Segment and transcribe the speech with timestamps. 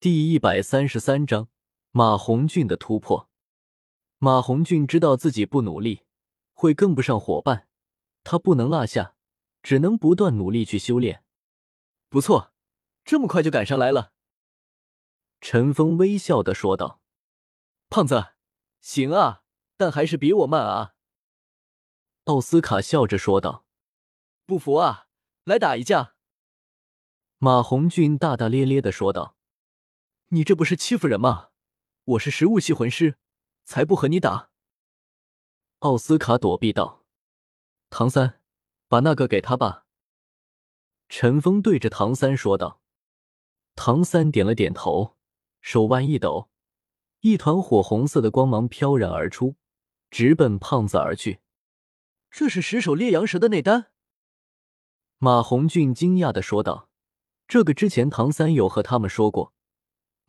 [0.00, 1.48] 第一百三十三章
[1.90, 3.28] 马红俊的突破。
[4.18, 6.04] 马红俊知道自己不努力
[6.52, 7.66] 会跟不上伙伴，
[8.22, 9.16] 他不能落下，
[9.60, 11.24] 只能不断努力去修炼。
[12.08, 12.52] 不错，
[13.04, 14.12] 这么快就赶上来了。
[15.40, 17.00] 陈峰微笑的说道
[17.90, 18.34] ：“胖子，
[18.80, 19.42] 行啊，
[19.76, 20.94] 但还是比我慢啊。”
[22.26, 23.64] 奥斯卡笑着说道
[24.46, 25.08] ：“不服啊，
[25.42, 26.14] 来打一架。”
[27.38, 29.34] 马红俊大大咧咧的说道。
[30.30, 31.48] 你这不是欺负人吗？
[32.04, 33.16] 我是食物系魂师，
[33.64, 34.50] 才不和你打。
[35.78, 37.02] 奥斯卡躲避道
[37.88, 38.38] ：“唐三，
[38.88, 39.86] 把那个给他吧。”
[41.08, 42.82] 陈峰对着唐三说道。
[43.74, 45.16] 唐三点了点头，
[45.62, 46.50] 手腕一抖，
[47.20, 49.56] 一团火红色的光芒飘然而出，
[50.10, 51.40] 直奔胖子而去。
[52.30, 53.92] 这是十首烈阳蛇的内丹。
[55.16, 56.90] 马红俊惊讶的说道
[57.48, 59.54] ：“这个之前唐三有和他们说过。”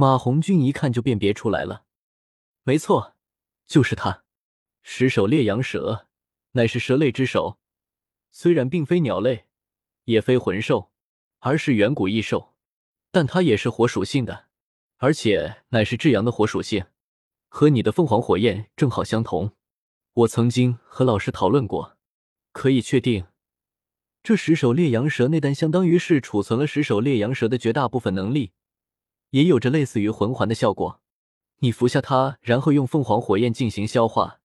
[0.00, 1.82] 马红俊一看就辨别出来了，
[2.62, 3.16] 没错，
[3.66, 4.22] 就是他。
[4.80, 6.06] 十手烈阳蛇
[6.52, 7.58] 乃是蛇类之首，
[8.30, 9.46] 虽然并非鸟类，
[10.04, 10.92] 也非魂兽，
[11.40, 12.54] 而是远古异兽，
[13.10, 14.46] 但它也是火属性的，
[14.98, 16.84] 而且乃是至阳的火属性，
[17.48, 19.56] 和你的凤凰火焰正好相同。
[20.12, 21.98] 我曾经和老师讨论过，
[22.52, 23.26] 可以确定，
[24.22, 28.52] 这十手烈阳蛇内丹相当于是储存了十手烈阳蛇的绝大部分能力。
[29.30, 31.00] 也有着类似于魂环的效果，
[31.58, 34.40] 你服下它，然后用凤凰火焰进行消化，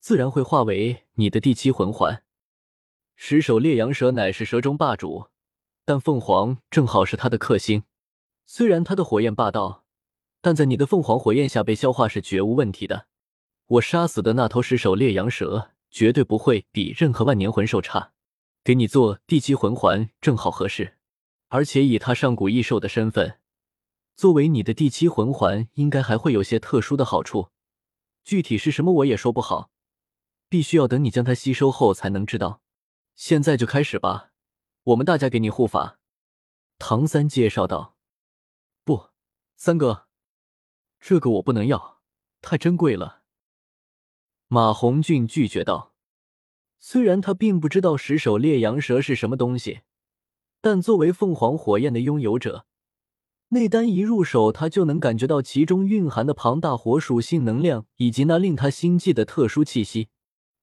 [0.00, 2.22] 自然会化为你的第七魂环。
[3.16, 5.28] 十首烈阳蛇乃是蛇中霸主，
[5.84, 7.84] 但凤凰正好是它的克星。
[8.44, 9.84] 虽然它的火焰霸道，
[10.40, 13.06] 但在你的凤凰火焰下被消化是绝无问题的。
[13.66, 18.12] 我杀死的那头十首烈阳蛇绝对不会比任何万年魂兽差，
[18.62, 20.98] 给你做第七魂环正好合适。
[21.48, 23.38] 而且以它上古异兽的身份。
[24.22, 27.48] 作为你的第七魂环，应该还会有些特殊的好处，
[28.22, 29.72] 具体是什么我也说不好，
[30.48, 32.62] 必须要等你将它吸收后才能知道。
[33.16, 34.30] 现在就开始吧，
[34.84, 35.98] 我们大家给你护法。”
[36.78, 37.96] 唐三介绍道。
[38.86, 39.08] “不，
[39.56, 40.06] 三哥，
[41.00, 41.98] 这个我不能要，
[42.40, 43.22] 太珍贵了。”
[44.46, 45.96] 马红俊拒绝道。
[46.78, 49.80] 虽然他并不知道十手烈阳蛇是什么东西，
[50.60, 52.66] 但作为凤凰火焰的拥有者。
[53.52, 60.08] 内丹一入手，他就能感觉到其中蕴含的庞大火属性能量，以及那令他心悸的特殊气息。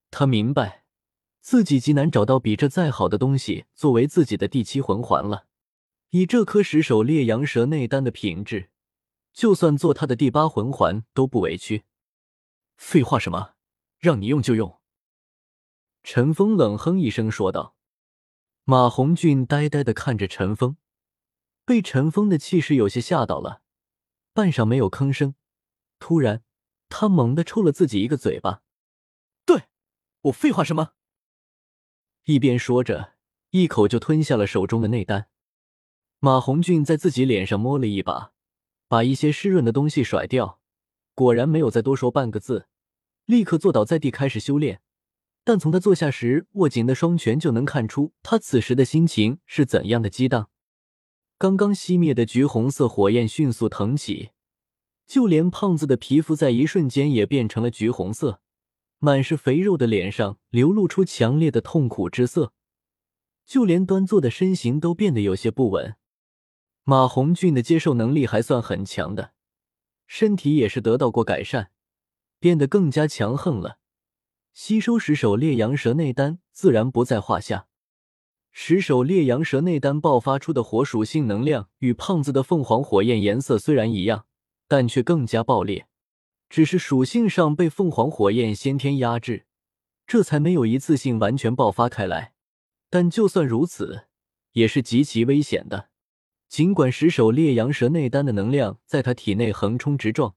[0.09, 0.85] 他明白，
[1.39, 5.45] 自己极难找到比这再好的东西作为自己的第七魂环了。
[6.09, 8.71] 以这颗十首烈阳蛇内丹的品质，
[9.33, 11.83] 就算做他的第八魂环都不委屈。
[12.75, 13.51] 废话什么？
[13.99, 14.79] 让你用就用。
[16.01, 17.75] 陈峰冷哼一声说道。
[18.63, 20.77] 马红俊呆呆的看着陈峰。
[21.69, 23.61] 被陈峰的气势有些吓到了，
[24.33, 25.35] 半晌没有吭声。
[25.99, 26.41] 突然，
[26.89, 28.63] 他猛地抽了自己一个嘴巴。
[29.45, 29.65] 对，
[30.21, 30.93] 我废话什么？
[32.23, 33.13] 一边说着，
[33.51, 35.27] 一口就吞下了手中的内丹。
[36.17, 38.33] 马红俊在自己脸上摸了一把，
[38.87, 40.59] 把一些湿润的东西甩掉，
[41.13, 42.67] 果然没有再多说半个字，
[43.25, 44.81] 立刻坐倒在地开始修炼。
[45.43, 50.49] 但从他坐下时握紧的双拳就能看出，他此时的心情是怎样的激荡。
[51.39, 54.31] 刚刚熄灭的橘红色火焰迅速腾起，
[55.07, 58.41] 就连胖子的皮肤在一瞬间也变成了橘红色，
[58.97, 62.51] 满是肥肉的脸上流露出强烈的痛苦之色，
[63.45, 65.95] 就连端坐的身形都变得有些不稳。
[66.83, 69.31] 马红俊的接受能力还算很强的，
[70.07, 71.71] 身体也是得到过改善，
[72.41, 73.79] 变得更加强横了，
[74.51, 77.68] 吸收十首烈阳蛇内丹自然不在话下。
[78.61, 84.25] 十手烈阳蛇内丹爆发出的火属性能量与胖子的凤凰火焰颜色虽然一样，
[84.67, 85.87] 但却更加爆裂。
[86.49, 89.45] 只是属性上被凤凰火焰先天压制，
[90.05, 92.33] 这才没有一次性完全爆发开来。
[92.89, 94.07] 但就算如此，
[94.51, 95.87] 也是极其危险的。
[96.49, 100.35] 尽管十手烈阳蛇内丹的能量在他体内横冲直撞，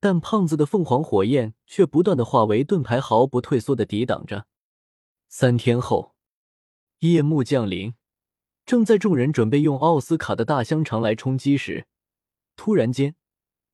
[0.00, 4.46] 但胖子的凤凰火焰却不断的化为盾牌，毫不退缩的抵挡着。
[5.28, 6.13] 三天后。
[7.12, 7.92] 夜幕降临，
[8.64, 11.86] 正在众人准备用奥斯卡的大香肠来充饥时，
[12.56, 13.14] 突然间，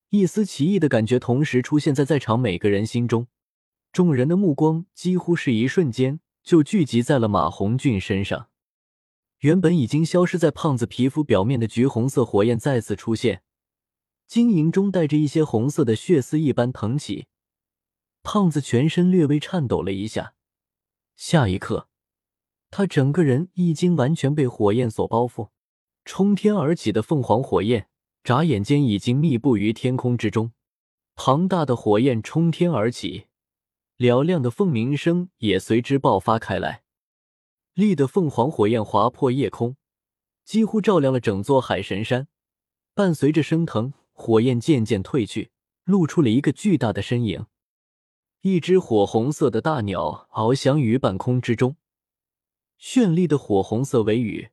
[0.09, 3.29] 一丝奇异的感觉同时出现在在场每个人心中。
[3.93, 8.49] 众人的目光几乎是一瞬间就聚集在了马红俊身上。
[9.41, 13.43] 原本已经消失在胖子皮肤表面的橘红色火焰再次出现，
[14.27, 17.27] 晶莹中带着一些红色的血丝一般腾起。
[18.23, 20.35] 胖子全身略微颤抖了一下，
[21.15, 21.90] 下一刻。
[22.71, 25.49] 他整个人已经完全被火焰所包覆，
[26.05, 27.89] 冲天而起的凤凰火焰
[28.23, 30.53] 眨眼间已经密布于天空之中。
[31.17, 33.27] 庞大的火焰冲天而起，
[33.99, 36.83] 嘹亮的凤鸣声也随之爆发开来。
[37.75, 39.77] 力的凤凰火焰划破夜空，
[40.45, 42.29] 几乎照亮了整座海神山。
[42.95, 45.51] 伴随着升腾，火焰渐渐退去，
[45.85, 47.47] 露出了一个巨大的身影。
[48.43, 51.77] 一只火红色的大鸟翱翔于半空之中，
[52.81, 54.49] 绚丽的火红色尾羽，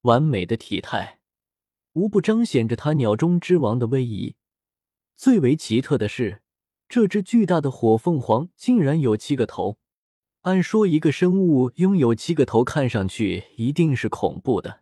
[0.00, 1.20] 完美的体态，
[1.92, 4.34] 无不彰显着它鸟中之王的威仪。
[5.16, 6.42] 最为奇特的是，
[6.88, 9.78] 这只巨大的火凤凰竟然有七个头。
[10.40, 14.80] 按说，一个生物拥有七个头，看上去一定是恐怖的。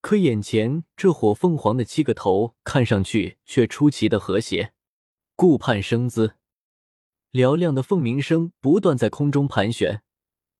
[0.00, 4.72] 可眼前这火凤凰的七个头，看上去却出奇的和谐。
[5.34, 6.36] 顾盼生姿，
[7.32, 10.02] 嘹亮的凤鸣声不断在空中盘旋。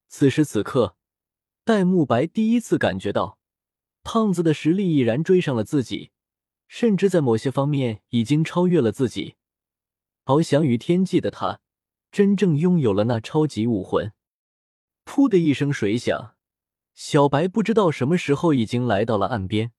[0.08, 0.96] 此时此刻，
[1.70, 3.38] 戴沐白第一次感觉到，
[4.02, 6.10] 胖子的实力已然追上了自己。
[6.66, 9.36] 甚至在某些方面已经超越了自己。
[10.24, 11.60] 翱翔于天际的他，
[12.10, 14.12] 真正拥有了那超级武魂。
[15.04, 16.34] 噗的一声水响，
[16.92, 19.70] 小白不知道什么时候已经来到了岸边，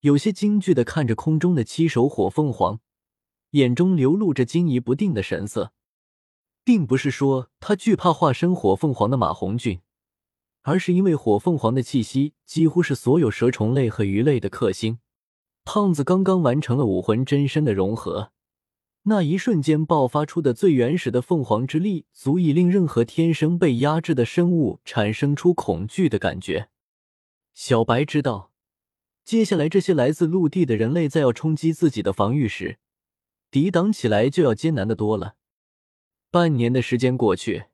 [0.00, 2.80] 有些惊惧的看着空中的七首火凤凰，
[3.52, 5.72] 眼中流露着惊疑不定的神色。
[6.62, 9.80] 并不是说他惧怕化身火凤凰的马红俊，
[10.68, 14.98] 而是因为火凤凰的气息几乎是所有蛇虫类和鱼类的克星。
[15.64, 18.32] 胖子刚刚完成了武魂真身的融合，
[19.04, 26.68] 那一瞬间爆发出的最原始的凤凰之力，足以令任何天生被压制的生物产生出恐惧的感觉。
[27.54, 28.52] 小白知道，
[29.24, 32.78] 接下来这些来自陆地的人类在要冲击自己的防御时，
[33.50, 35.36] 抵挡起来就要艰难的多了。
[36.30, 37.64] 半年的时间过去，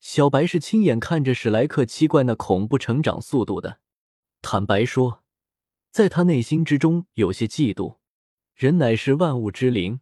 [0.00, 3.78] 小白是亲眼看着史莱克七怪那恐怖成长速度的。
[4.42, 5.22] 坦白说。
[5.92, 7.96] 在他内心之中有些嫉妒，
[8.54, 9.98] 人乃是万物之灵，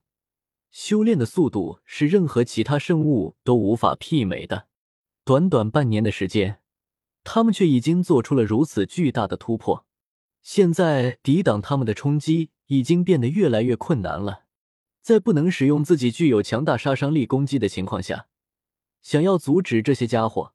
[0.70, 4.68] 修炼的速度是任何其他生物都无法媲美的。
[5.24, 6.60] 短短半年的时间，
[7.24, 9.86] 他们却已经做出了如此巨大的突破。
[10.42, 14.44] 现在抵挡他们的冲击已经变得越来越困难了。
[15.00, 18.26] 在不能使用自己具有强大杀伤力攻击的情况下，
[19.02, 20.54] 想要阻止这些家伙，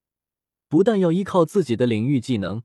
[0.67, 2.63] 不但要依靠自己的领域技能。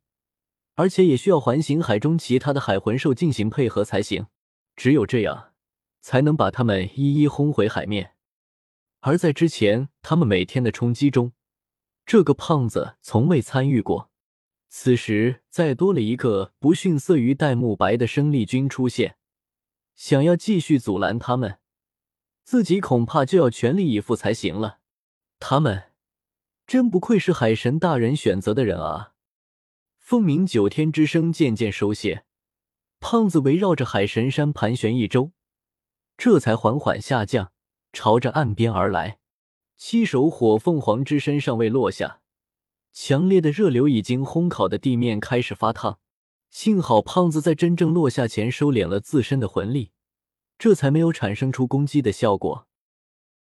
[0.75, 4.29] 而且也需要环形海中其他的海魂兽进行配合才行，
[4.77, 5.53] 只有这样，
[6.01, 8.13] 才能把他们一一轰回海面。
[9.01, 11.33] 而在之前他们每天的冲击中，
[12.07, 14.11] 这个胖子从未参与过。
[14.69, 19.17] 此时再多了一个不逊色于戴沐白的生力军出现，
[19.97, 21.59] 想要继续阻拦他们，
[22.45, 24.78] 自己恐怕就要全力以赴才行了。
[25.39, 25.85] 他们
[26.67, 29.15] 真不愧是海神大人选择的人啊！
[29.99, 32.25] 凤鸣九天之声渐渐收懈，
[33.01, 35.33] 胖子围绕着海神山盘旋一周，
[36.17, 37.53] 这才缓缓下降，
[37.93, 39.19] 朝着岸边而来。
[39.77, 42.21] 七首火凤凰之身尚未落下，
[42.93, 46.01] 强烈的热流已经烘烤的地面开始发烫。
[46.51, 49.93] 幸好胖子在真正落下前收敛了自身的魂力，
[50.59, 52.68] 这才没有产生出攻击的效果。